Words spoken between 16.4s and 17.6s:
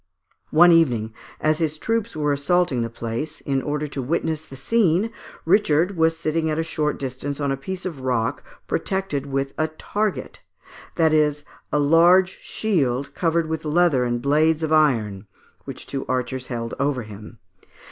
held over him.